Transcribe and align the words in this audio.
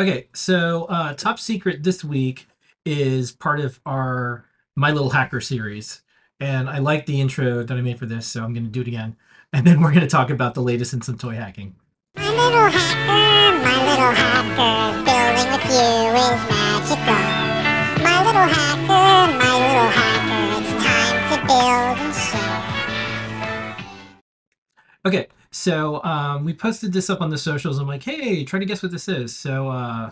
Okay, 0.00 0.28
so 0.32 0.84
uh, 0.86 1.12
top 1.12 1.38
secret 1.38 1.82
this 1.82 2.02
week 2.02 2.48
is 2.86 3.32
part 3.32 3.60
of 3.60 3.78
our 3.84 4.46
My 4.74 4.92
Little 4.92 5.10
Hacker 5.10 5.42
series, 5.42 6.00
and 6.40 6.70
I 6.70 6.78
like 6.78 7.04
the 7.04 7.20
intro 7.20 7.62
that 7.62 7.76
I 7.76 7.82
made 7.82 7.98
for 7.98 8.06
this, 8.06 8.26
so 8.26 8.42
I'm 8.42 8.54
going 8.54 8.64
to 8.64 8.70
do 8.70 8.80
it 8.80 8.88
again, 8.88 9.14
and 9.52 9.66
then 9.66 9.82
we're 9.82 9.90
going 9.90 10.00
to 10.00 10.06
talk 10.06 10.30
about 10.30 10.54
the 10.54 10.62
latest 10.62 10.94
in 10.94 11.02
some 11.02 11.18
toy 11.18 11.34
hacking. 11.34 11.74
My 12.16 12.30
little 12.30 12.70
hacker, 12.70 13.58
my 13.62 13.76
little 13.90 14.12
hacker, 14.16 15.04
building 15.04 15.52
with 15.52 15.68
you 15.68 16.16
is 16.16 16.48
magical. 16.48 17.20
My 18.02 18.24
little 18.24 18.48
hacker, 18.48 19.36
my 19.36 19.52
little 19.52 19.90
hacker, 19.92 20.64
it's 20.64 20.72
time 20.82 21.20
to 21.28 21.36
build 21.46 21.98
and 22.00 22.14
share. 22.16 23.76
Okay, 25.04 25.28
so 25.52 26.02
um, 26.04 26.44
we 26.44 26.54
posted 26.54 26.92
this 26.92 27.10
up 27.10 27.20
on 27.20 27.30
the 27.30 27.38
socials. 27.38 27.78
I'm 27.78 27.88
like, 27.88 28.02
hey, 28.02 28.44
try 28.44 28.58
to 28.58 28.64
guess 28.66 28.82
what 28.82 28.92
this 28.92 29.08
is. 29.08 29.36
So, 29.36 29.68
uh, 29.68 30.10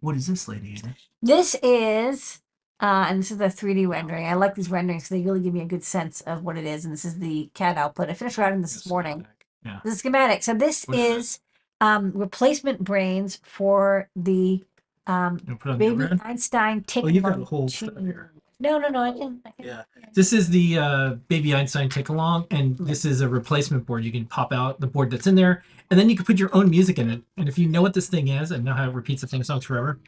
what 0.00 0.14
is 0.16 0.26
this, 0.28 0.46
lady? 0.46 0.80
This 1.20 1.56
is, 1.62 2.40
uh, 2.80 3.06
and 3.08 3.18
this 3.18 3.32
is 3.32 3.38
the 3.38 3.46
3D 3.46 3.88
rendering. 3.88 4.26
I 4.26 4.34
like 4.34 4.54
these 4.54 4.70
renderings 4.70 5.04
because 5.04 5.18
they 5.18 5.24
really 5.24 5.40
give 5.40 5.54
me 5.54 5.62
a 5.62 5.66
good 5.66 5.82
sense 5.82 6.20
of 6.20 6.44
what 6.44 6.56
it 6.56 6.64
is. 6.64 6.84
And 6.84 6.92
this 6.92 7.04
is 7.04 7.18
the 7.18 7.50
CAD 7.54 7.76
output. 7.76 8.08
I 8.08 8.14
finished 8.14 8.38
writing 8.38 8.62
this 8.62 8.74
this 8.74 8.86
morning. 8.88 9.26
Yeah. 9.64 9.80
The 9.84 9.90
schematic. 9.92 10.44
So 10.44 10.54
this 10.54 10.84
What 10.84 10.96
is 10.98 11.16
is 11.16 11.40
um, 11.80 12.12
replacement 12.14 12.84
brains 12.84 13.40
for 13.42 14.08
the 14.14 14.64
um, 15.08 15.40
You 15.46 15.46
wanna 15.48 15.58
put 15.58 15.68
it 15.68 15.72
on 15.72 15.78
the 15.78 16.06
baby? 16.08 16.22
Einstein 16.22 16.84
tick. 16.84 17.04
Oh, 17.04 17.08
you've 17.08 17.24
got 17.24 17.40
a 17.40 17.44
whole 17.44 17.68
stuff 17.68 17.98
here. 17.98 18.32
No, 18.60 18.78
no, 18.78 18.88
no. 18.88 19.00
I 19.00 19.12
can. 19.12 19.40
I 19.44 19.50
can 19.50 19.66
Yeah. 19.66 19.82
This 20.14 20.32
is 20.32 20.48
the 20.48 20.78
uh, 20.78 21.10
Baby 21.28 21.54
Einstein 21.54 21.88
take 21.88 22.08
Along, 22.08 22.46
and 22.50 22.76
this 22.78 23.04
is 23.04 23.20
a 23.20 23.28
replacement 23.28 23.86
board. 23.86 24.04
You 24.04 24.10
can 24.10 24.26
pop 24.26 24.52
out 24.52 24.80
the 24.80 24.86
board 24.86 25.10
that's 25.10 25.26
in 25.26 25.36
there, 25.36 25.62
and 25.90 25.98
then 25.98 26.10
you 26.10 26.16
can 26.16 26.24
put 26.24 26.38
your 26.38 26.54
own 26.54 26.68
music 26.68 26.98
in 26.98 27.08
it. 27.08 27.22
And 27.36 27.48
if 27.48 27.56
you 27.56 27.68
know 27.68 27.82
what 27.82 27.94
this 27.94 28.08
thing 28.08 28.28
is 28.28 28.50
and 28.50 28.64
know 28.64 28.74
how 28.74 28.88
it 28.88 28.94
repeats 28.94 29.20
the 29.20 29.28
same 29.28 29.44
songs 29.44 29.64
forever, 29.64 30.00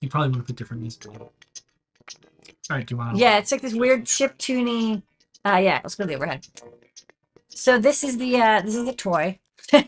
you 0.00 0.08
probably 0.08 0.30
want 0.30 0.42
to 0.42 0.46
put 0.46 0.56
different 0.56 0.82
music 0.82 1.06
in 1.06 1.14
it. 1.14 1.20
All 1.20 1.30
right, 2.70 2.86
do 2.86 2.94
you 2.94 2.98
want 2.98 3.16
to? 3.16 3.20
Yeah, 3.20 3.38
it's 3.38 3.52
like 3.52 3.62
this 3.62 3.74
weird 3.74 4.06
chip 4.06 4.36
tuning. 4.36 5.02
Uh, 5.46 5.56
yeah, 5.62 5.80
let's 5.82 5.94
go 5.94 6.04
to 6.04 6.08
the 6.08 6.14
overhead. 6.14 6.46
So 7.48 7.78
this 7.78 8.04
is 8.04 8.18
the 8.18 8.36
uh, 8.36 8.60
this 8.62 8.74
is 8.74 8.84
the 8.84 8.92
toy, 8.92 9.38
which 9.72 9.84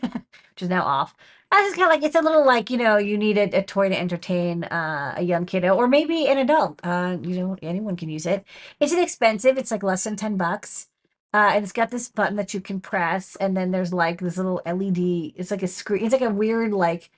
is 0.61 0.69
now 0.69 0.83
off. 0.83 1.15
This 1.51 1.69
is 1.71 1.75
kind 1.75 1.85
of 1.85 1.89
like 1.89 2.03
it's 2.03 2.15
a 2.15 2.21
little 2.21 2.45
like 2.45 2.69
you 2.69 2.77
know 2.77 2.97
you 2.97 3.17
need 3.17 3.37
a, 3.37 3.43
a 3.59 3.63
toy 3.63 3.89
to 3.89 3.97
entertain 3.97 4.63
uh, 4.65 5.13
a 5.17 5.21
young 5.23 5.45
kiddo 5.45 5.75
or 5.75 5.87
maybe 5.87 6.27
an 6.27 6.37
adult. 6.37 6.79
Uh, 6.83 7.17
you 7.21 7.39
know 7.39 7.57
anyone 7.61 7.95
can 7.95 8.09
use 8.09 8.25
it. 8.25 8.45
It's 8.79 8.93
inexpensive. 8.93 9.57
It's 9.57 9.71
like 9.71 9.83
less 9.83 10.03
than 10.03 10.15
ten 10.15 10.37
bucks. 10.37 10.87
Uh, 11.33 11.51
and 11.53 11.63
it's 11.63 11.73
got 11.73 11.89
this 11.91 12.09
button 12.09 12.35
that 12.37 12.53
you 12.53 12.61
can 12.61 12.79
press, 12.79 13.35
and 13.37 13.55
then 13.55 13.71
there's 13.71 13.93
like 13.93 14.19
this 14.19 14.37
little 14.37 14.61
LED. 14.65 15.33
It's 15.35 15.51
like 15.51 15.63
a 15.63 15.67
screen. 15.67 16.03
It's 16.05 16.13
like 16.13 16.21
a 16.21 16.29
weird 16.29 16.73
like, 16.73 17.09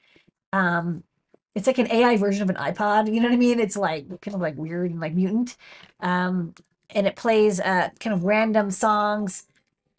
um, 0.53 1.03
it's 1.55 1.67
like 1.67 1.77
an 1.79 1.91
AI 1.91 2.17
version 2.17 2.43
of 2.43 2.49
an 2.49 2.55
iPod. 2.57 3.13
You 3.13 3.21
know 3.21 3.27
what 3.29 3.33
I 3.35 3.37
mean? 3.37 3.59
It's 3.59 3.77
like 3.77 4.07
kind 4.21 4.35
of 4.35 4.41
like 4.41 4.57
weird 4.57 4.91
and 4.91 4.99
like 4.99 5.13
mutant. 5.15 5.57
Um, 6.01 6.55
and 6.91 7.07
it 7.07 7.15
plays 7.15 7.59
uh 7.59 7.89
kind 7.99 8.13
of 8.15 8.23
random 8.25 8.71
songs 8.71 9.45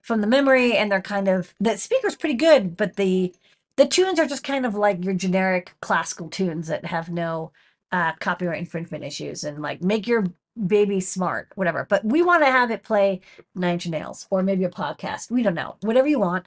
from 0.02 0.20
the 0.20 0.26
memory, 0.26 0.76
and 0.76 0.90
they're 0.90 1.02
kind 1.02 1.28
of 1.28 1.54
the 1.60 1.76
speaker's 1.76 2.16
pretty 2.16 2.34
good, 2.36 2.76
but 2.76 2.96
the 2.96 3.34
the 3.80 3.86
tunes 3.86 4.18
are 4.18 4.26
just 4.26 4.44
kind 4.44 4.66
of 4.66 4.74
like 4.74 5.02
your 5.02 5.14
generic 5.14 5.72
classical 5.80 6.28
tunes 6.28 6.68
that 6.68 6.84
have 6.84 7.08
no 7.08 7.50
uh, 7.92 8.12
copyright 8.20 8.58
infringement 8.58 9.02
issues 9.02 9.42
and 9.42 9.62
like 9.62 9.82
make 9.82 10.06
your 10.06 10.26
baby 10.66 11.00
smart, 11.00 11.48
whatever. 11.54 11.86
But 11.88 12.04
we 12.04 12.22
want 12.22 12.42
to 12.42 12.50
have 12.50 12.70
it 12.70 12.82
play 12.82 13.22
Nine 13.54 13.74
Inch 13.74 13.86
Nails 13.86 14.26
or 14.28 14.42
maybe 14.42 14.64
a 14.64 14.68
podcast. 14.68 15.30
We 15.30 15.42
don't 15.42 15.54
know, 15.54 15.76
whatever 15.80 16.06
you 16.06 16.18
want. 16.18 16.44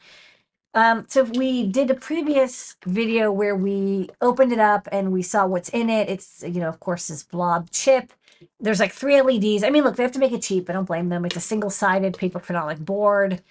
Um, 0.75 1.07
so 1.09 1.23
we 1.23 1.65
did 1.65 1.89
a 1.89 1.95
previous 1.95 2.75
video 2.85 3.31
where 3.31 3.55
we 3.55 4.09
opened 4.21 4.51
it 4.51 4.59
up 4.59 4.88
and 4.91 5.11
we 5.11 5.23
saw 5.23 5.47
what's 5.47 5.69
in 5.69 5.89
it. 5.89 6.09
It's 6.09 6.43
you 6.45 6.59
know, 6.59 6.69
of 6.69 6.79
course, 6.79 7.07
this 7.07 7.23
blob 7.23 7.72
chip. 7.72 8.13
There's 8.59 8.79
like 8.79 8.93
three 8.93 9.19
LEDs. 9.19 9.63
I 9.63 9.72
mean, 9.72 9.83
look, 9.83 9.95
they 9.95 10.03
have 10.03 10.11
to 10.11 10.19
make 10.19 10.33
it 10.33 10.43
cheap. 10.43 10.69
I 10.69 10.73
don't 10.73 10.85
blame 10.85 11.09
them. 11.09 11.25
It's 11.25 11.35
a 11.35 11.39
single-sided 11.39 12.16
paper 12.16 12.39
phenolic 12.39 12.77
board. 12.77 13.41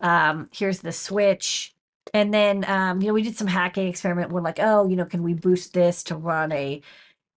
Um, 0.00 0.50
here's 0.52 0.80
the 0.80 0.92
switch. 0.92 1.73
And 2.12 2.32
then, 2.34 2.64
um, 2.68 3.00
you 3.00 3.08
know, 3.08 3.14
we 3.14 3.22
did 3.22 3.36
some 3.36 3.46
hacking 3.46 3.88
experiment. 3.88 4.30
We're 4.30 4.40
like, 4.40 4.58
oh, 4.60 4.88
you 4.88 4.96
know, 4.96 5.04
can 5.04 5.22
we 5.22 5.34
boost 5.34 5.72
this 5.72 6.02
to 6.04 6.16
run 6.16 6.52
a 6.52 6.80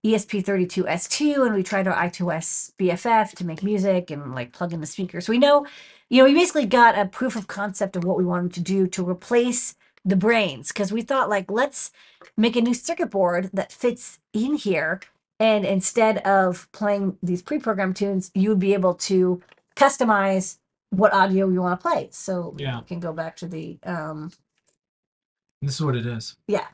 ESP32S2? 0.04 1.46
And 1.46 1.54
we 1.54 1.62
tried 1.62 1.88
our 1.88 1.94
I2S 1.94 2.72
BFF 2.78 3.32
to 3.32 3.46
make 3.46 3.62
music 3.62 4.10
and 4.10 4.34
like 4.34 4.52
plug 4.52 4.72
in 4.72 4.80
the 4.80 4.86
speaker. 4.86 5.20
So 5.20 5.32
we 5.32 5.38
know, 5.38 5.66
you 6.10 6.18
know, 6.22 6.28
we 6.28 6.34
basically 6.34 6.66
got 6.66 6.98
a 6.98 7.06
proof 7.06 7.36
of 7.36 7.46
concept 7.46 7.96
of 7.96 8.04
what 8.04 8.18
we 8.18 8.24
wanted 8.24 8.52
to 8.54 8.60
do 8.60 8.86
to 8.88 9.08
replace 9.08 9.74
the 10.04 10.16
brains 10.16 10.68
because 10.68 10.92
we 10.92 11.02
thought 11.02 11.28
like 11.28 11.50
let's 11.50 11.90
make 12.36 12.56
a 12.56 12.60
new 12.62 12.72
circuit 12.72 13.10
board 13.10 13.50
that 13.52 13.72
fits 13.72 14.20
in 14.32 14.54
here 14.54 15.00
and 15.40 15.66
instead 15.66 16.18
of 16.18 16.70
playing 16.72 17.18
these 17.22 17.42
pre-programmed 17.42 17.96
tunes 17.96 18.30
you 18.34 18.48
would 18.48 18.60
be 18.60 18.72
able 18.72 18.94
to 18.94 19.42
customize 19.76 20.58
what 20.90 21.12
audio 21.12 21.48
you 21.50 21.60
want 21.60 21.78
to 21.78 21.82
play 21.86 22.08
so 22.12 22.54
Yeah. 22.58 22.78
we 22.78 22.86
can 22.86 23.00
go 23.00 23.12
back 23.12 23.36
to 23.38 23.46
the 23.48 23.78
um 23.82 24.30
This 25.62 25.74
is 25.74 25.82
what 25.84 25.96
it 25.96 26.06
is. 26.06 26.36
yeah. 26.46 26.66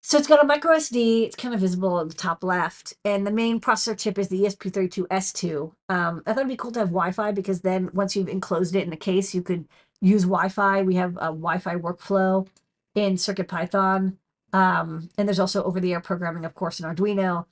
So 0.00 0.16
it's 0.16 0.26
got 0.26 0.42
a 0.42 0.46
micro 0.46 0.76
SD. 0.76 1.24
It's 1.26 1.36
kind 1.36 1.52
of 1.52 1.60
visible 1.60 2.00
at 2.00 2.08
the 2.08 2.14
top 2.14 2.42
left, 2.42 2.94
and 3.04 3.26
the 3.26 3.30
main 3.30 3.60
processor 3.60 3.98
chip 3.98 4.18
is 4.18 4.28
the 4.28 4.42
E 4.42 4.46
ESP32S2. 4.46 5.72
Um, 5.90 6.22
I 6.24 6.32
thought 6.32 6.38
it'd 6.40 6.48
be 6.48 6.56
cool 6.56 6.70
to 6.72 6.78
have 6.78 6.88
Wi-Fi 6.88 7.32
because 7.32 7.60
then 7.60 7.90
once 7.92 8.16
you've 8.16 8.28
enclosed 8.28 8.74
it 8.74 8.84
in 8.84 8.90
the 8.90 8.96
case, 8.96 9.34
you 9.34 9.42
could 9.42 9.66
use 10.00 10.22
Wi-Fi. 10.22 10.82
We 10.82 10.94
have 10.94 11.16
a 11.16 11.28
Wi-Fi 11.28 11.74
workflow 11.76 12.46
in 12.94 13.16
CircuitPython, 13.16 14.16
um, 14.52 15.10
and 15.18 15.28
there's 15.28 15.40
also 15.40 15.62
over-the-air 15.64 16.00
programming, 16.00 16.44
of 16.46 16.54
course, 16.54 16.80
in 16.80 16.86
Arduino. 16.86 17.44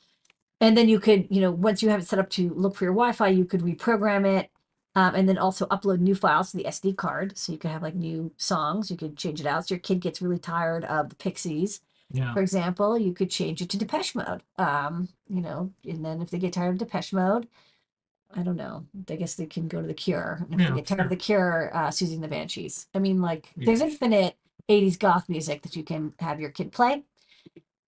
And 0.61 0.77
then 0.79 0.89
you 0.89 0.99
could, 0.99 1.27
you 1.29 1.43
know, 1.43 1.51
once 1.51 1.83
you 1.83 1.91
have 1.91 2.01
it 2.01 2.07
set 2.07 2.19
up 2.19 2.31
to 2.31 2.55
look 2.55 2.77
for 2.77 2.85
your 2.85 2.95
Wi-Fi, 2.95 3.29
you 3.29 3.45
could 3.45 3.61
reprogram 3.61 4.25
it, 4.25 4.51
um, 4.97 5.15
and 5.15 5.29
then 5.29 5.39
also 5.39 5.67
upload 5.69 6.01
new 6.01 6.17
files 6.17 6.51
to 6.53 6.59
the 6.59 6.65
SD 6.67 6.97
card. 6.97 7.39
So 7.39 7.53
you 7.53 7.59
could 7.59 7.71
have 7.71 7.83
like 7.85 7.95
new 7.97 8.33
songs. 8.39 8.91
You 8.91 8.97
could 8.99 9.17
change 9.17 9.41
it 9.41 9.47
out. 9.47 9.69
So 9.69 9.75
your 9.77 9.81
kid 9.81 10.01
gets 10.01 10.23
really 10.23 10.41
tired 10.41 10.85
of 10.87 11.11
the 11.11 11.17
Pixies 11.17 11.81
Yeah. 12.13 12.35
for 12.35 12.41
example, 12.43 12.99
you 12.99 13.13
could 13.15 13.31
change 13.31 13.63
it 13.63 13.71
to 13.71 13.79
Depeche 13.79 14.15
Mode. 14.17 14.43
Um, 14.59 15.09
you 15.29 15.43
know, 15.43 15.73
and 15.85 16.05
then 16.05 16.23
if 16.23 16.31
they 16.31 16.39
get 16.39 16.53
tired 16.55 16.73
of 16.75 16.79
Depeche 16.79 17.13
Mode, 17.13 17.49
I 18.35 18.43
don't 18.43 18.57
know. 18.57 18.87
I 19.11 19.17
guess 19.17 19.35
they 19.37 19.47
can 19.47 19.69
go 19.69 19.81
to 19.81 19.87
the 19.87 19.95
Cure. 19.95 20.47
And 20.51 20.55
if 20.55 20.61
Yeah, 20.61 20.71
they 20.71 20.77
get 20.77 20.87
tired 20.87 21.01
of 21.03 21.09
the 21.11 21.17
Cure, 21.17 21.71
uh, 21.75 21.89
Siouxsie 21.89 22.15
and 22.15 22.23
the 22.25 22.29
Banshees. 22.29 22.87
I 22.95 22.99
mean, 23.01 23.21
like, 23.23 23.53
Yeah. 23.57 23.67
there's 23.67 23.81
infinite 23.81 24.37
80s 24.69 24.97
goth 24.97 25.29
music 25.29 25.63
that 25.63 25.77
you 25.77 25.85
can 25.85 26.15
have 26.21 26.41
your 26.41 26.51
kid 26.51 26.73
play. 26.73 27.05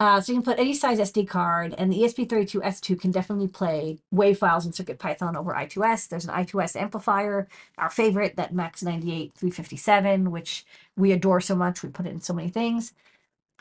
Uh, 0.01 0.21
so 0.21 0.33
you 0.33 0.39
can 0.39 0.45
put 0.45 0.61
any 0.61 0.75
size 0.75 1.01
SD 1.01 1.27
card, 1.27 1.75
and 1.77 1.93
the 1.93 2.01
E 2.01 2.07
ESP32S2 2.07 3.01
can 3.01 3.11
definitely 3.11 3.49
play 3.49 3.99
WAV 4.15 4.37
files 4.37 4.65
in 4.65 4.71
CircuitPython 4.71 5.37
over 5.37 5.53
I2S. 5.53 6.09
There's 6.09 6.25
an 6.25 6.35
I2S 6.35 6.77
amplifier, 6.77 7.49
our 7.79 7.91
favorite, 7.91 8.37
that 8.37 8.55
Max 8.55 8.83
98 8.83 9.35
357, 9.35 10.31
which 10.31 10.65
we 10.97 11.11
adore 11.11 11.41
so 11.41 11.57
much. 11.57 11.83
We 11.83 11.89
put 11.89 12.07
it 12.07 12.13
in 12.13 12.21
so 12.21 12.33
many 12.33 12.49
things. 12.49 12.93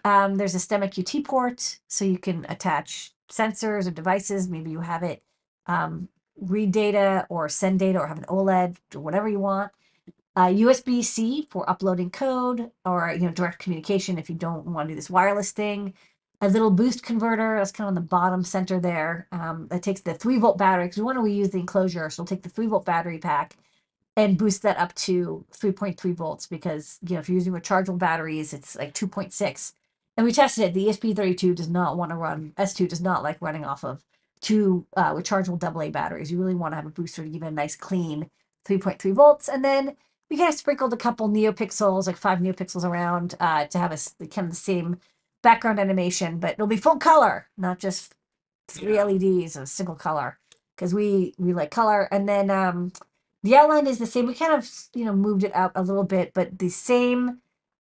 Um, 0.06 0.36
there's 0.36 0.54
a 0.54 0.60
STEMMA 0.60 0.90
QT 0.92 1.26
port, 1.26 1.80
so 1.88 2.06
you 2.06 2.20
can 2.20 2.46
attach 2.50 3.14
sensors 3.30 3.88
or 3.88 3.92
devices. 3.92 4.48
Maybe 4.48 4.70
you 4.70 4.82
have 4.82 5.02
it 5.02 5.24
um, 5.66 6.08
read 6.40 6.72
data 6.72 7.26
or 7.30 7.50
send 7.50 7.80
data 7.80 8.00
or 8.00 8.08
have 8.08 8.20
an 8.20 8.26
OLED 8.26 8.78
or 8.96 9.02
whatever 9.02 9.28
you 9.28 9.40
want. 9.40 9.72
Uh, 10.36 10.50
USB 10.50 11.04
C 11.04 11.48
for 11.50 11.68
uploading 11.68 12.12
code 12.12 12.70
or 12.86 13.12
you 13.12 13.26
know 13.26 13.32
direct 13.32 13.58
communication 13.58 14.20
if 14.20 14.30
you 14.30 14.36
don't 14.36 14.66
want 14.68 14.88
to 14.88 14.92
do 14.92 14.96
this 14.96 15.10
wireless 15.10 15.52
thing. 15.52 15.96
A 16.42 16.50
little 16.50 16.70
boost 16.70 17.04
converter 17.04 17.58
that's 17.58 17.72
kind 17.72 17.86
of 17.86 17.90
on 17.90 17.96
the 17.96 18.02
bottom 18.02 18.44
center 18.44 18.80
there. 18.80 19.28
Um, 19.32 19.68
that 19.70 19.82
takes 19.82 20.02
the 20.02 20.14
three 20.14 20.38
volt 20.38 20.58
battery 20.58 20.86
because 20.86 20.98
we 20.98 21.04
want 21.04 21.18
to 21.18 21.24
reuse 21.24 21.52
the 21.52 21.60
enclosure, 21.60 22.10
so 22.10 22.22
we'll 22.22 22.28
take 22.28 22.44
the 22.44 22.50
three 22.50 22.68
volt 22.68 22.86
battery 22.86 23.18
pack 23.18 23.58
and 24.16 24.38
boost 24.38 24.64
that 24.64 24.78
up 24.78 24.94
to 24.96 25.46
3.3 25.54 26.14
volts 26.16 26.48
because 26.48 27.00
you 27.08 27.14
know 27.14 27.20
if 27.20 27.30
you're 27.30 27.38
using 27.38 27.54
rechargeable 27.54 28.00
batteries, 28.00 28.54
it's 28.54 28.76
like 28.76 28.94
2.6 28.94 29.74
and 30.18 30.26
we 30.26 30.34
tested 30.34 30.66
it. 30.66 30.74
The 30.74 30.86
E 30.86 30.92
ESP32 30.92 31.56
does 31.56 31.70
not 31.70 31.98
want 31.98 32.12
to 32.12 32.18
run, 32.18 32.54
S2 32.58 32.90
does 32.90 33.02
not 33.02 33.24
like 33.24 33.42
running 33.42 33.64
off 33.64 33.84
of 33.84 34.04
two 34.42 34.86
uh, 34.98 35.14
rechargeable 35.14 35.64
AA 35.64 35.92
batteries. 35.92 36.32
You 36.32 36.40
really 36.40 36.56
want 36.56 36.72
to 36.74 36.76
have 36.76 36.86
a 36.86 36.90
booster 36.90 37.24
to 37.24 37.30
give 37.30 37.44
it 37.44 37.48
a 37.48 37.52
nice 37.52 37.76
clean 37.76 38.30
3.3 38.68 39.14
volts. 39.14 39.48
And 39.48 39.64
then 39.64 39.96
we 40.30 40.38
kind 40.38 40.50
of 40.50 40.56
sprinkled 40.56 40.94
a 40.94 40.98
couple 40.98 41.30
neopixels, 41.30 42.08
like 42.08 42.18
five 42.18 42.40
neopixels 42.40 42.84
around 42.84 43.36
uh, 43.40 43.66
to 43.68 43.78
have 43.78 43.92
a 43.92 44.28
kind 44.28 44.46
of 44.46 44.52
the 44.52 44.56
same 44.56 44.98
background 45.50 45.80
animation, 45.80 46.40
but 46.40 46.52
it'll 46.54 46.68
be 46.68 46.78
full 46.78 46.98
color, 46.98 47.48
not 47.58 47.80
just 47.80 48.14
three 48.70 48.96
Yeah. 48.96 49.04
LEDs, 49.04 49.56
a 49.56 49.66
single 49.68 49.96
color, 49.96 50.40
because 50.76 50.94
we 50.94 51.34
we 51.38 51.54
like 51.54 51.72
color. 51.72 52.08
And 52.12 52.28
then 52.30 52.50
um, 52.52 52.92
the 53.44 53.56
outline 53.58 53.88
is 53.88 54.00
the 54.00 54.06
same. 54.08 54.28
We 54.28 54.34
kind 54.34 54.54
of 54.54 54.70
you 54.96 55.06
know 55.06 55.16
moved 55.16 55.44
it 55.44 55.56
out 55.56 55.72
a 55.76 55.84
little 55.84 56.04
bit, 56.04 56.34
but 56.34 56.60
the 56.60 56.70
same 56.70 57.40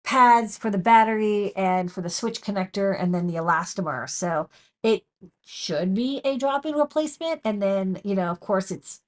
pads 0.04 0.58
for 0.58 0.70
the 0.70 0.78
battery 0.78 1.54
and 1.56 1.92
for 1.92 2.00
the 2.02 2.10
switch 2.10 2.40
connector 2.42 2.96
and 3.00 3.14
then 3.14 3.26
the 3.28 3.34
elastomer. 3.36 4.08
So 4.10 4.48
it 4.82 5.04
should 5.44 5.94
be 5.94 6.20
a 6.24 6.36
drop-in 6.38 6.74
replacement. 6.74 7.40
And 7.44 7.62
then, 7.62 8.00
you 8.04 8.14
know, 8.16 8.28
of 8.30 8.40
course 8.40 8.70
it's 8.72 9.00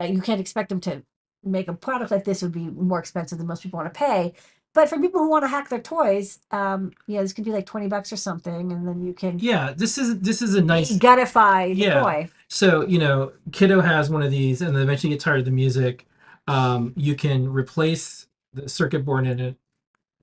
uh, 0.00 0.06
you 0.06 0.20
can't 0.20 0.40
expect 0.40 0.68
them 0.68 0.80
to 0.82 1.02
make 1.44 1.68
a 1.68 1.74
product 1.74 2.10
like 2.10 2.24
this 2.24 2.42
would 2.42 2.52
be 2.52 2.68
more 2.70 2.98
expensive 2.98 3.38
than 3.38 3.46
most 3.46 3.62
people 3.62 3.78
want 3.78 3.92
to 3.92 3.98
pay. 3.98 4.34
But 4.74 4.88
for 4.88 4.98
people 4.98 5.20
who 5.20 5.30
want 5.30 5.44
to 5.44 5.48
hack 5.48 5.68
their 5.68 5.80
toys, 5.80 6.40
um, 6.50 6.92
yeah, 7.06 7.22
this 7.22 7.32
could 7.32 7.44
be 7.44 7.52
like 7.52 7.66
twenty 7.66 7.86
bucks 7.86 8.12
or 8.12 8.16
something, 8.16 8.72
and 8.72 8.86
then 8.86 9.02
you 9.04 9.12
can 9.14 9.38
Yeah, 9.38 9.72
this 9.76 9.98
is 9.98 10.18
this 10.20 10.42
is 10.42 10.54
a 10.54 10.62
nice 10.62 10.92
gutify 10.98 11.68
the 11.74 11.82
Yeah. 11.82 12.02
toy. 12.02 12.28
So, 12.48 12.86
you 12.86 12.98
know, 12.98 13.32
Kiddo 13.52 13.80
has 13.80 14.10
one 14.10 14.22
of 14.22 14.30
these 14.30 14.62
and 14.62 14.74
then 14.74 14.82
eventually 14.82 15.12
get 15.12 15.20
tired 15.20 15.40
of 15.40 15.44
the 15.44 15.50
music. 15.50 16.06
Um, 16.46 16.92
you 16.96 17.16
can 17.16 17.52
replace 17.52 18.26
the 18.52 18.68
circuit 18.68 19.04
board 19.04 19.26
in 19.26 19.40
it, 19.40 19.56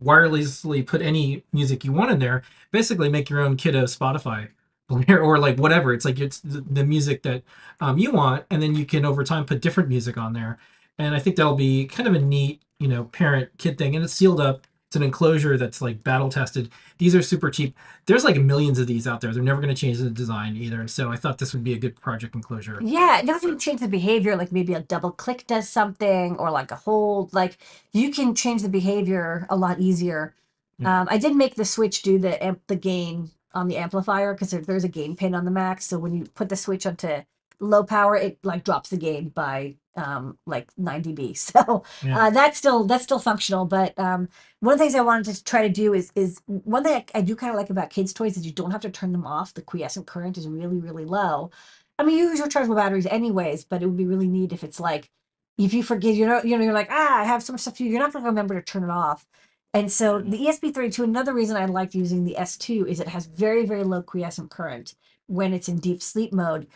wirelessly 0.04 0.86
put 0.86 1.02
any 1.02 1.44
music 1.54 1.84
you 1.86 1.92
want 1.92 2.12
in 2.12 2.20
there, 2.20 2.44
basically 2.72 3.10
make 3.10 3.30
your 3.30 3.42
own 3.42 3.58
Kiddo 3.58 3.84
Spotify 3.84 4.50
player 4.90 5.20
or 5.24 5.40
like 5.40 5.58
whatever. 5.58 5.94
It's 5.94 6.06
like 6.06 6.20
it's 6.20 6.40
the, 6.42 6.62
the 6.62 6.86
music 6.86 7.24
that 7.24 7.44
um, 7.80 7.98
you 7.98 8.12
want, 8.12 8.46
and 8.50 8.62
then 8.62 8.76
you 8.76 8.86
can 8.86 9.06
over 9.06 9.24
time 9.24 9.46
put 9.46 9.62
different 9.62 9.90
music 9.90 10.18
on 10.18 10.34
there. 10.34 10.58
And 10.98 11.16
I 11.16 11.20
think 11.20 11.36
that'll 11.36 11.56
be 11.56 11.86
kind 11.86 12.08
of 12.08 12.16
a 12.16 12.20
neat, 12.20 12.62
you 12.80 12.88
know, 12.88 13.06
parent 13.06 13.50
kid 13.58 13.78
thing. 13.78 13.96
And 13.96 14.04
it's 14.04 14.14
sealed 14.14 14.40
up. 14.40 14.68
It's 14.90 14.98
an 14.98 15.04
enclosure 15.04 15.56
that's 15.56 15.82
like 15.82 16.04
battle 16.04 16.28
tested. 16.28 16.70
These 16.98 17.16
are 17.16 17.22
super 17.22 17.50
cheap. 17.50 17.78
There's 18.08 18.26
like 18.26 18.36
millions 18.36 18.78
of 18.78 18.88
these 18.88 19.08
out 19.08 19.22
there. 19.22 19.34
They're 19.34 19.42
never 19.42 19.62
going 19.62 19.74
to 19.74 19.80
change 19.80 20.00
the 20.00 20.10
design 20.10 20.58
either. 20.58 20.82
And 20.82 20.92
so 20.92 21.10
I 21.10 21.16
thought 21.16 21.38
this 21.38 21.54
would 21.54 21.64
be 21.64 21.74
a 21.74 21.78
good 21.78 21.96
project 21.96 22.36
enclosure. 22.36 22.78
Yeah, 22.84 23.20
it 23.20 23.26
doesn't 23.26 23.60
change 23.60 23.80
the 23.80 23.88
behavior. 23.88 24.36
Like 24.36 24.52
maybe 24.52 24.74
a 24.74 24.82
double 24.82 25.12
click 25.12 25.48
does 25.48 25.70
something, 25.70 26.36
or 26.36 26.52
like 26.52 26.72
a 26.72 26.76
hold. 26.76 27.34
Like 27.34 27.58
you 27.94 28.12
can 28.12 28.36
change 28.36 28.64
the 28.64 28.70
behavior 28.70 29.48
a 29.50 29.56
lot 29.56 29.80
easier. 29.80 30.36
Yeah. 30.78 31.02
Um, 31.02 31.08
I 31.10 31.18
did 31.18 31.38
make 31.38 31.56
the 31.56 31.64
switch 31.64 32.02
do 32.02 32.20
the 32.20 32.44
amp, 32.44 32.60
the 32.68 32.76
gain 32.76 33.32
on 33.54 33.70
the 33.70 33.78
amplifier 33.78 34.34
because 34.34 34.52
there, 34.52 34.62
there's 34.62 34.84
a 34.84 34.90
gain 34.90 35.16
pin 35.16 35.36
on 35.36 35.46
the 35.46 35.52
Mac. 35.52 35.82
So 35.82 36.00
when 36.00 36.14
you 36.14 36.26
put 36.26 36.50
the 36.50 36.58
switch 36.58 36.86
onto 36.86 37.22
low 37.62 37.84
power, 37.84 38.18
it 38.18 38.40
like 38.44 38.66
drops 38.66 38.90
the 38.90 38.98
gain 38.98 39.30
by 39.30 39.76
um 39.96 40.38
like 40.46 40.70
9 40.78 41.04
dB. 41.04 41.34
So 41.38 41.84
Yeah. 42.02 42.20
uh, 42.20 42.30
that's 42.32 42.58
still 42.58 42.86
that's 42.86 43.04
still 43.04 43.20
functional. 43.20 43.66
But 43.66 43.98
um, 44.00 44.30
one 44.60 44.74
of 44.74 44.80
the 44.80 44.84
things 44.86 44.96
I 44.96 45.02
wanted 45.02 45.36
to 45.36 45.44
try 45.44 45.62
to 45.64 45.70
do 45.74 45.94
is 45.94 46.12
is 46.16 46.42
one 46.48 46.84
thing 46.84 46.96
I, 46.96 47.20
I 47.20 47.22
do 47.22 47.36
kind 47.36 47.52
of 47.52 47.58
like 47.58 47.70
about 47.70 47.90
kids' 47.90 48.14
toys 48.14 48.38
is 48.38 48.46
you 48.46 48.52
don't 48.54 48.72
have 48.72 48.82
to 48.82 48.90
turn 48.90 49.12
them 49.12 49.26
off. 49.28 49.54
The 49.54 49.62
quiescent 49.62 50.08
current 50.08 50.38
is 50.38 50.48
really 50.48 50.80
really 50.80 51.06
low. 51.06 51.52
I 52.00 52.04
mean, 52.04 52.18
you 52.18 52.30
use 52.30 52.40
your 52.40 52.48
rechargeable 52.48 52.76
batteries 52.76 53.06
anyways, 53.06 53.66
but 53.66 53.84
it 53.84 53.88
would 53.88 53.98
be 53.98 54.06
really 54.06 54.28
neat 54.28 54.54
if 54.54 54.64
it's 54.64 54.80
like 54.80 55.10
if 55.58 55.74
you 55.74 55.84
forget, 55.84 56.16
you 56.16 56.26
know, 56.26 56.42
you 56.44 56.58
know, 56.58 56.64
you're 56.64 56.74
like, 56.74 56.88
ah, 56.90 57.20
I 57.20 57.24
have 57.26 57.44
so 57.44 57.54
much 57.54 57.62
stuff 57.62 57.76
to 57.78 57.84
do. 57.84 57.90
You're 57.90 58.00
not 58.00 58.14
going 58.14 58.24
to 58.24 58.30
remember 58.30 58.56
to 58.56 58.62
turn 58.62 58.84
it 58.84 58.90
off. 58.90 59.26
And 59.74 59.92
so 59.92 60.20
the 60.20 60.44
E 60.44 60.48
ESP32, 60.48 61.04
another 61.04 61.34
reason 61.34 61.56
I 61.56 61.66
liked 61.66 61.96
using 61.96 62.24
the 62.26 62.36
S2 62.38 62.86
is 62.86 63.00
it 63.00 63.08
has 63.10 63.26
very, 63.28 63.66
very 63.66 63.84
low 63.84 64.02
quiescent 64.02 64.50
current 64.50 64.96
when 65.28 65.54
it's 65.54 65.70
in 65.70 65.78
deep 65.80 66.02
sleep 66.02 66.34
mode. 66.34 66.68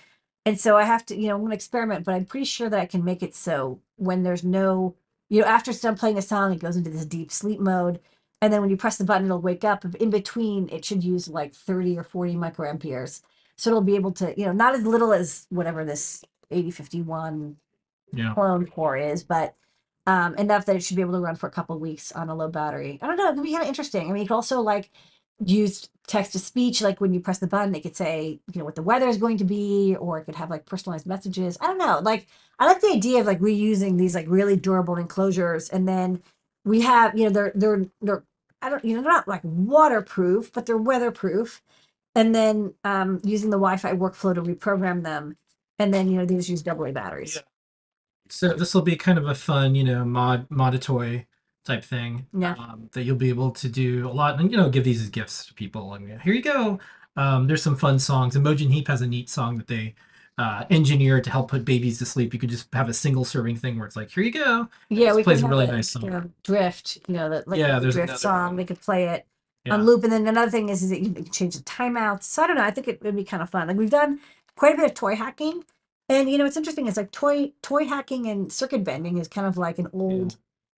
And 0.45 0.59
so 0.59 0.77
I 0.77 0.83
have 0.83 1.06
to, 1.07 1.15
you 1.15 1.27
know, 1.27 1.36
I'm 1.36 1.42
going 1.42 1.51
to 1.51 1.56
experiment, 1.56 2.06
but 2.06 2.13
I'm 2.13 2.25
pretty 2.25 2.45
sure 2.45 2.69
that 2.69 2.80
I 2.80 2.86
can 2.86 3.03
make 3.03 3.24
it 3.24 3.33
so 3.36 3.81
when 3.95 4.24
there's 4.24 4.44
no, 4.44 4.95
you 5.30 5.42
know, 5.42 5.47
after 5.47 5.71
it's 5.71 5.81
done 5.81 5.97
playing 5.97 6.18
a 6.18 6.21
song, 6.21 6.53
it 6.53 6.59
goes 6.59 6.75
into 6.77 6.89
this 6.92 7.06
deep 7.06 7.31
sleep 7.31 7.59
mode. 7.59 8.00
And 8.42 8.53
then 8.53 8.62
when 8.62 8.69
you 8.69 8.77
press 8.77 8.97
the 8.97 9.06
button, 9.06 9.25
it'll 9.25 9.42
wake 9.42 9.63
up. 9.63 9.83
In 9.95 10.09
between, 10.12 10.69
it 10.69 10.86
should 10.86 11.03
use 11.03 11.27
like 11.27 11.53
30 11.53 11.97
or 11.97 12.03
40 12.03 12.36
microamperes. 12.36 13.21
So 13.57 13.69
it'll 13.71 13.81
be 13.81 13.95
able 13.95 14.12
to, 14.13 14.38
you 14.39 14.45
know, 14.45 14.51
not 14.51 14.75
as 14.75 14.86
little 14.86 15.13
as 15.13 15.47
whatever 15.50 15.83
this 15.83 16.24
8051 16.51 17.57
Yeah. 18.13 18.33
clone 18.33 18.68
core 18.68 18.97
is, 18.97 19.24
but 19.24 19.56
um, 20.07 20.36
enough 20.36 20.65
that 20.65 20.75
it 20.75 20.83
should 20.83 20.95
be 20.95 21.01
able 21.01 21.13
to 21.13 21.19
run 21.19 21.36
for 21.36 21.47
a 21.47 21.51
couple 21.51 21.80
weeks 21.80 22.12
on 22.12 22.30
a 22.30 22.36
low 22.36 22.47
battery. 22.50 23.00
I 23.01 23.07
don't 23.07 23.18
know. 23.18 23.30
It 23.30 23.36
could 23.36 23.44
be 23.44 23.51
kind 23.51 23.63
of 23.63 23.69
interesting. 23.69 24.09
I 24.09 24.13
mean, 24.13 24.21
you 24.21 24.27
could 24.27 24.36
also 24.36 24.62
like 24.62 24.92
use 25.43 25.89
text 26.07 26.33
to 26.33 26.39
speech, 26.39 26.81
like 26.81 27.01
when 27.01 27.13
you 27.13 27.19
press 27.19 27.39
the 27.39 27.47
button, 27.47 27.75
it 27.75 27.81
could 27.81 27.95
say, 27.95 28.39
you 28.53 28.59
know, 28.59 28.65
what 28.65 28.75
the 28.75 28.81
weather 28.81 29.07
is 29.07 29.17
going 29.17 29.37
to 29.37 29.43
be, 29.43 29.95
or 29.99 30.17
it 30.17 30.25
could 30.25 30.35
have 30.35 30.49
like 30.49 30.65
personalized 30.65 31.05
messages. 31.05 31.57
I 31.59 31.67
don't 31.67 31.77
know. 31.77 31.99
Like, 32.01 32.27
I 32.59 32.65
like 32.65 32.81
the 32.81 32.91
idea 32.93 33.19
of 33.19 33.25
like 33.25 33.39
reusing 33.39 33.97
these 33.97 34.15
like 34.15 34.27
really 34.29 34.55
durable 34.55 34.97
enclosures, 34.97 35.69
and 35.69 35.87
then 35.87 36.21
we 36.63 36.81
have, 36.81 37.17
you 37.17 37.25
know, 37.25 37.29
they're 37.31 37.51
they're 37.55 37.85
they're 38.01 38.23
I 38.61 38.69
don't, 38.69 38.85
you 38.85 38.95
know, 38.95 39.01
they're 39.01 39.11
not 39.11 39.27
like 39.27 39.41
waterproof, 39.43 40.51
but 40.53 40.65
they're 40.65 40.77
weatherproof. 40.77 41.61
And 42.15 42.33
then 42.33 42.73
um, 42.83 43.19
using 43.23 43.49
the 43.49 43.57
Wi-Fi 43.57 43.93
workflow 43.93 44.33
to 44.33 44.41
reprogram 44.41 45.03
them, 45.03 45.35
and 45.79 45.93
then 45.93 46.09
you 46.09 46.17
know 46.17 46.25
these 46.25 46.49
use 46.49 46.61
double 46.61 46.85
A 46.85 46.91
batteries. 46.93 47.37
So 48.29 48.53
this 48.53 48.73
will 48.73 48.81
be 48.81 48.95
kind 48.95 49.17
of 49.17 49.27
a 49.27 49.35
fun, 49.35 49.75
you 49.75 49.83
know, 49.83 50.05
mod 50.05 50.47
modatoy 50.49 51.25
type 51.65 51.83
thing. 51.83 52.25
Yeah. 52.38 52.53
Um, 52.57 52.89
that 52.94 53.03
you'll 53.03 53.15
be 53.17 53.29
able 53.29 53.51
to 53.51 53.67
do 53.67 54.07
a 54.07 54.12
lot 54.13 54.39
and 54.39 54.51
you 54.51 54.57
know, 54.57 54.69
give 54.69 54.83
these 54.83 55.01
as 55.01 55.09
gifts 55.09 55.45
to 55.47 55.53
people. 55.53 55.94
And 55.94 56.21
here 56.21 56.33
you 56.33 56.41
go. 56.41 56.79
Um, 57.17 57.47
there's 57.47 57.63
some 57.63 57.75
fun 57.75 58.00
songs. 58.00 58.35
Imogen 58.35 58.69
Heap 58.69 58.88
has 58.88 59.01
a 59.01 59.07
neat 59.07 59.29
song 59.29 59.57
that 59.57 59.67
they 59.67 59.95
uh, 60.38 60.65
engineered 60.69 61.23
to 61.23 61.31
help 61.31 61.50
put 61.50 61.63
babies 61.63 61.97
to 62.00 62.06
sleep. 62.06 62.33
You 62.33 62.39
could 62.39 62.50
just 62.50 62.67
have 62.73 62.89
a 62.89 62.94
single 62.94 63.23
serving 63.25 63.56
thing 63.56 63.77
where 63.77 63.88
it's 63.88 63.95
like, 63.95 64.12
here 64.12 64.23
you 64.23 64.31
go. 64.31 64.67
Yeah, 64.89 65.13
we 65.13 65.23
plays 65.23 65.41
a 65.41 65.47
really 65.47 65.65
it, 65.65 65.71
nice 65.71 65.89
song. 65.89 66.03
you 66.03 66.09
know, 66.09 66.29
drift, 66.44 67.00
you 67.07 67.15
know, 67.15 67.29
that 67.29 67.47
like 67.47 67.59
Yeah, 67.59 67.79
the 67.79 67.91
drift 67.91 68.19
song. 68.19 68.47
one. 68.47 68.56
They 68.57 68.65
could 68.65 68.81
play 68.81 69.06
it 69.07 69.25
Yeah. 69.63 69.75
on 69.75 69.85
loop, 69.85 70.03
and 70.03 70.11
then 70.11 70.27
another 70.27 70.51
thing 70.51 70.69
is, 70.69 70.83
is 70.83 70.89
that 70.89 71.00
you 71.01 71.11
can 71.11 71.25
change 71.31 71.56
the 71.56 71.63
timeouts. 71.63 72.23
So 72.23 72.44
I 72.44 72.47
don't 72.47 72.57
know. 72.57 72.63
I 72.63 72.71
think 72.71 72.88
it 72.89 73.01
would 73.01 73.15
be 73.15 73.23
kind 73.23 73.41
of 73.41 73.50
fun. 73.50 73.68
Like 73.69 73.77
we've 73.77 73.89
done 73.89 74.19
quite 74.57 74.73
a 74.73 74.77
bit 74.77 74.85
of 74.85 74.94
toy 74.94 75.15
hacking, 75.15 75.63
and 76.09 76.29
you 76.29 76.38
know, 76.38 76.45
it's 76.45 76.57
interesting. 76.57 76.85
It's 76.88 76.97
like 76.97 77.11
toy 77.11 77.53
toy 77.61 77.85
hacking 77.85 78.27
and 78.27 78.51
circuit 78.51 78.83
bending 78.83 79.18
is 79.18 79.29
kind 79.29 79.47
of 79.47 79.57
like 79.57 79.79
an 79.79 79.88
old 79.94 80.35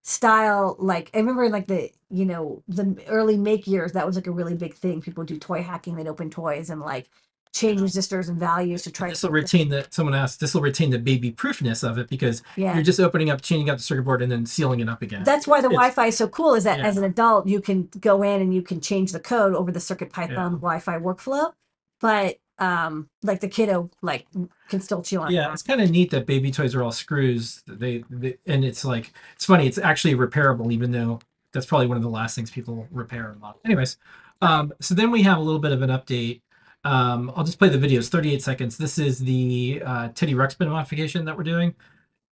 style. 0.07 0.75
Like 0.79 1.11
I 1.13 1.17
remember 1.17 1.43
in 1.43 1.51
like 1.51 1.67
the 1.67 1.91
you 2.09 2.25
know 2.25 2.63
the 2.67 2.95
early 3.07 3.37
make 3.37 3.67
years, 3.67 3.91
that 3.91 4.05
was 4.05 4.15
like 4.15 4.27
a 4.27 4.31
really 4.31 4.55
big 4.55 4.73
thing. 4.73 5.01
People 5.01 5.23
do 5.25 5.37
toy 5.37 5.61
hacking. 5.61 5.95
They'd 5.95 6.07
open 6.07 6.29
toys 6.29 6.69
and 6.69 6.79
like 6.81 7.09
change 7.53 7.81
resistors 7.81 8.29
and 8.29 8.37
values 8.37 8.83
to 8.83 8.91
try. 8.91 9.09
This 9.09 9.21
to 9.21 9.27
will 9.27 9.33
retain 9.33 9.69
the 9.69 9.85
someone 9.89 10.13
asked, 10.15 10.39
this 10.39 10.53
will 10.53 10.61
retain 10.61 10.91
the 10.91 10.99
baby 10.99 11.31
proofness 11.31 11.83
of 11.83 11.97
it 11.97 12.07
because 12.07 12.41
Yeah. 12.55 12.73
you're 12.75 12.83
just 12.83 12.99
opening 12.99 13.29
up, 13.29 13.41
changing 13.41 13.69
out 13.69 13.77
the 13.77 13.83
circuit 13.83 14.03
board 14.03 14.21
and 14.21 14.31
then 14.31 14.45
sealing 14.45 14.79
it 14.79 14.87
up 14.87 15.01
again. 15.01 15.23
That's 15.23 15.47
why 15.47 15.59
the 15.61 15.67
It's- 15.67 15.77
Wi-Fi 15.77 16.07
is 16.07 16.17
so 16.17 16.27
cool. 16.27 16.53
Is 16.53 16.63
that 16.65 16.79
Yeah. 16.79 16.85
as 16.87 16.97
an 16.97 17.03
adult 17.03 17.47
you 17.47 17.59
can 17.59 17.89
go 17.99 18.21
in 18.21 18.41
and 18.41 18.53
you 18.53 18.61
can 18.61 18.79
change 18.79 19.11
the 19.11 19.19
code 19.19 19.53
over 19.55 19.71
the 19.71 19.79
Circuit 19.79 20.11
Python 20.11 20.53
Wi-Fi 20.57 20.99
workflow, 20.99 21.51
but 21.99 22.37
um, 22.59 23.09
like 23.23 23.39
the 23.39 23.47
kiddo 23.47 23.89
like 24.01 24.25
can 24.69 24.81
still 24.81 25.01
chew 25.01 25.21
on. 25.21 25.31
it. 25.31 25.35
Yeah, 25.35 25.51
it's 25.51 25.63
kind 25.63 25.81
of 25.81 25.89
neat 25.89 26.11
that 26.11 26.25
baby 26.25 26.51
toys 26.51 26.75
are 26.75 26.83
all 26.83 26.91
screws. 26.91 27.63
They, 27.67 28.03
they 28.09 28.37
and 28.45 28.65
it's 28.65 28.83
like 28.83 29.13
it's 29.35 29.45
funny. 29.45 29.67
It's 29.67 29.77
actually 29.77 30.15
repairable, 30.15 30.71
even 30.71 30.91
though 30.91 31.19
that's 31.53 31.65
probably 31.65 31.87
one 31.87 31.97
of 31.97 32.03
the 32.03 32.09
last 32.09 32.35
things 32.35 32.51
people 32.51 32.87
repair 32.91 33.35
a 33.37 33.43
lot. 33.43 33.59
Anyways, 33.65 33.97
um, 34.41 34.73
so 34.79 34.95
then 34.95 35.11
we 35.11 35.23
have 35.23 35.37
a 35.37 35.41
little 35.41 35.59
bit 35.59 35.71
of 35.71 35.81
an 35.81 35.89
update. 35.89 36.41
Um, 36.83 37.31
I'll 37.35 37.43
just 37.43 37.59
play 37.59 37.69
the 37.69 37.77
videos, 37.77 38.07
38 38.07 38.41
seconds. 38.41 38.77
This 38.77 38.97
is 38.97 39.19
the 39.19 39.81
uh, 39.85 40.09
Teddy 40.09 40.33
Ruxpin 40.33 40.69
modification 40.69 41.25
that 41.25 41.35
we're 41.35 41.43
doing. 41.43 41.75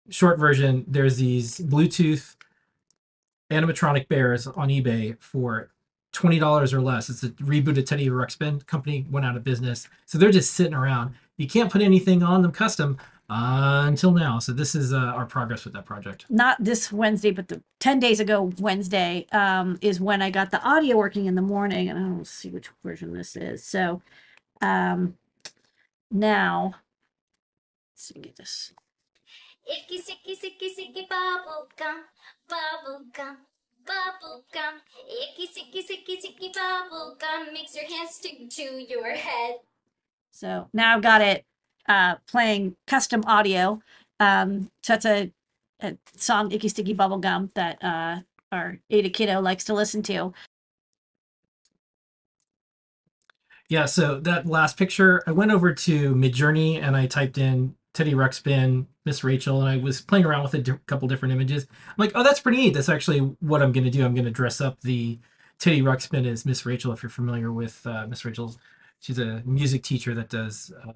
Short 0.08 0.38
version. 0.38 0.84
There's 0.88 1.16
these 1.16 1.58
Bluetooth 1.58 2.36
animatronic 3.50 4.08
bears 4.08 4.46
on 4.46 4.68
eBay 4.68 5.20
for 5.20 5.70
twenty 6.16 6.38
dollars 6.38 6.72
or 6.72 6.80
less. 6.80 7.08
It's 7.10 7.22
a 7.22 7.28
rebooted 7.30 7.86
Teddy 7.86 8.08
Ruxpin 8.08 8.66
company 8.66 9.06
went 9.10 9.26
out 9.26 9.36
of 9.36 9.44
business, 9.44 9.88
so 10.06 10.18
they're 10.18 10.30
just 10.30 10.54
sitting 10.54 10.74
around. 10.74 11.14
You 11.36 11.46
can't 11.46 11.70
put 11.70 11.82
anything 11.82 12.22
on 12.22 12.40
them 12.40 12.52
custom 12.52 12.98
uh, 13.28 13.84
until 13.86 14.12
now. 14.12 14.38
So 14.38 14.52
this 14.52 14.74
is 14.74 14.92
uh, 14.92 14.96
our 14.96 15.26
progress 15.26 15.64
with 15.64 15.74
that 15.74 15.84
project. 15.84 16.26
not 16.30 16.56
this 16.62 16.92
Wednesday, 16.92 17.30
but 17.30 17.48
the 17.48 17.62
10 17.80 18.00
days 18.00 18.20
ago 18.20 18.52
Wednesday 18.58 19.26
um, 19.32 19.78
is 19.80 20.00
when 20.00 20.22
I 20.22 20.30
got 20.30 20.50
the 20.50 20.62
audio 20.62 20.96
working 20.96 21.26
in 21.26 21.34
the 21.34 21.42
morning. 21.42 21.88
And 21.88 21.98
I 21.98 22.02
don't 22.02 22.26
see 22.26 22.50
which 22.50 22.70
version 22.82 23.12
this 23.12 23.36
is. 23.36 23.64
So 23.64 24.00
um, 24.62 25.16
now, 26.10 26.74
let's 27.92 28.04
see, 28.04 28.20
get 28.20 28.36
this. 28.36 28.72
Icky, 29.68 29.98
sicky, 29.98 30.32
sicky, 30.32 30.68
sicky, 30.68 31.08
bubble 31.08 31.66
gum, 31.76 32.02
bubble 32.48 33.04
gum, 33.12 33.38
bubble 33.86 34.44
gum. 34.52 34.80
Icky, 35.08 35.46
sicky, 35.46 35.82
sicky, 35.82 36.16
sicky, 36.16 36.52
bubble 36.52 37.16
gum 37.18 37.52
makes 37.52 37.74
your 37.74 37.84
hands 37.84 38.10
stick 38.10 38.48
to 38.50 38.62
your 38.62 39.10
head. 39.14 39.56
So 40.30 40.68
now 40.74 40.94
I've 40.94 41.02
got 41.02 41.22
it 41.22 41.44
uh, 41.88 42.16
playing 42.28 42.76
custom 42.86 43.22
audio. 43.26 43.80
Um, 44.20 44.70
so 44.82 44.92
that's 44.92 45.06
a, 45.06 45.30
a 45.80 45.96
song, 46.16 46.52
Icky 46.52 46.68
Sticky 46.68 46.94
Bubble 46.94 47.18
Gum, 47.18 47.50
that 47.54 47.82
uh, 47.82 48.20
our 48.52 48.78
Ada 48.90 49.10
Kiddo 49.10 49.40
likes 49.40 49.64
to 49.64 49.74
listen 49.74 50.02
to. 50.04 50.32
Yeah, 53.68 53.86
so 53.86 54.20
that 54.20 54.46
last 54.46 54.76
picture, 54.76 55.22
I 55.26 55.32
went 55.32 55.50
over 55.50 55.74
to 55.74 56.14
Midjourney 56.14 56.80
and 56.80 56.96
I 56.96 57.06
typed 57.06 57.36
in 57.36 57.74
Teddy 57.96 58.12
Ruxpin, 58.12 58.84
Miss 59.06 59.24
Rachel, 59.24 59.62
and 59.62 59.70
I 59.70 59.78
was 59.78 60.02
playing 60.02 60.26
around 60.26 60.42
with 60.42 60.52
a 60.52 60.58
di- 60.58 60.78
couple 60.86 61.08
different 61.08 61.32
images. 61.32 61.66
I'm 61.88 61.94
like, 61.96 62.12
oh, 62.14 62.22
that's 62.22 62.40
pretty 62.40 62.58
neat. 62.58 62.74
That's 62.74 62.90
actually 62.90 63.20
what 63.20 63.62
I'm 63.62 63.72
going 63.72 63.84
to 63.84 63.90
do. 63.90 64.04
I'm 64.04 64.14
going 64.14 64.26
to 64.26 64.30
dress 64.30 64.60
up 64.60 64.82
the 64.82 65.18
Teddy 65.58 65.80
Ruxpin 65.80 66.26
as 66.30 66.44
Miss 66.44 66.66
Rachel. 66.66 66.92
If 66.92 67.02
you're 67.02 67.08
familiar 67.08 67.50
with 67.50 67.86
uh, 67.86 68.06
Miss 68.06 68.22
Rachel, 68.26 68.54
she's 69.00 69.18
a 69.18 69.42
music 69.46 69.82
teacher 69.82 70.12
that 70.12 70.28
does 70.28 70.74
uh, 70.86 70.92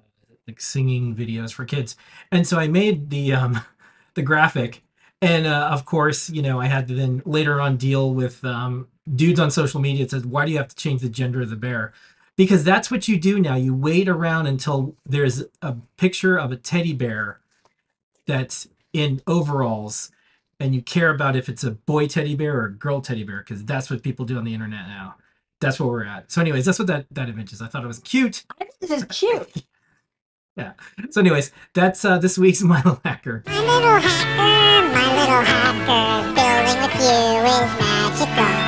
like 0.47 0.61
singing 0.61 1.17
videos 1.17 1.55
for 1.55 1.65
kids. 1.65 1.97
And 2.31 2.47
so 2.47 2.59
I 2.59 2.69
made 2.69 3.09
the 3.09 3.33
um, 3.33 3.63
the 4.15 4.23
graphic, 4.23 4.83
and 5.23 5.47
uh, 5.47 5.71
of 5.73 5.87
course, 5.87 6.29
you 6.29 6.43
know, 6.43 6.61
I 6.61 6.67
had 6.67 6.87
to 6.89 6.95
then 6.95 7.23
later 7.25 7.63
on 7.63 7.79
deal 7.79 8.13
with 8.13 8.45
um, 8.45 8.89
dudes 9.17 9.41
on 9.41 9.51
social 9.51 9.81
media 9.81 10.05
that 10.05 10.11
said, 10.11 10.27
why 10.27 10.45
do 10.45 10.53
you 10.53 10.59
have 10.59 10.69
to 10.69 10.77
change 10.77 11.01
the 11.01 11.09
gender 11.09 11.41
of 11.41 11.49
the 11.49 11.57
bear? 11.57 11.95
Because 12.41 12.65
that's 12.65 12.91
what 12.91 13.07
you 13.07 13.19
do 13.19 13.39
now. 13.39 13.55
You 13.55 13.75
wait 13.75 14.09
around 14.09 14.47
until 14.47 14.97
there's 15.05 15.43
a 15.61 15.77
picture 15.99 16.39
of 16.39 16.51
a 16.51 16.57
teddy 16.57 16.95
bear 16.95 17.39
that's 18.27 18.67
in 18.95 19.21
overalls 19.27 20.11
and 20.59 20.75
you 20.75 20.81
care 20.81 21.11
about 21.11 21.37
if 21.37 21.51
it's 21.51 21.65
a 21.65 21.73
boy 21.73 22.09
teddy 22.09 22.35
bear 22.35 22.57
or 22.57 22.65
a 22.65 22.73
girl 22.73 23.03
teddy 23.03 23.25
bear 23.25 23.45
because 23.47 23.63
that's 23.67 23.91
what 23.91 24.03
people 24.03 24.25
do 24.25 24.39
on 24.39 24.45
the 24.45 24.55
internet 24.55 24.87
now. 24.87 25.17
That's 25.61 25.79
where 25.79 25.91
we're 25.91 26.07
at. 26.07 26.33
So, 26.33 26.41
anyways, 26.41 26.65
that's 26.65 26.79
what 26.79 26.89
that 26.89 27.05
that 27.11 27.29
image 27.29 27.53
is. 27.53 27.61
I 27.61 27.67
thought 27.67 27.85
it 27.85 27.89
was 27.89 27.99
cute. 27.99 28.45
I 28.59 28.65
think 28.65 28.79
this 28.81 28.91
is 28.91 29.05
cute. 29.05 29.67
Yeah. 30.57 30.73
So, 31.11 31.21
anyways, 31.21 31.53
that's 31.75 32.05
uh, 32.05 32.19
this 32.19 32.37
week's 32.37 32.61
My 32.63 32.79
Little 32.79 33.01
Hacker. 33.05 33.45
My 33.47 33.61
little 33.61 34.01
hacker, 34.01 34.93
my 34.93 35.21
little 35.21 35.43
hacker, 35.43 36.35
building 36.35 36.83
with 36.83 37.01
you 37.01 37.47
is 37.47 37.71
magical. 37.81 38.61